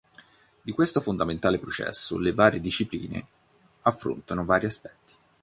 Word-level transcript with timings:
Di 0.63 0.71
questo 0.71 0.99
fondamentale 0.99 1.59
processo 1.59 2.17
le 2.17 2.33
varie 2.33 2.59
discipline 2.59 3.23
affrontano 3.83 4.43
vari 4.43 4.65
aspetti. 4.65 5.13